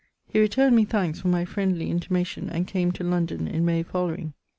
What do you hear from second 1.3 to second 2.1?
friendly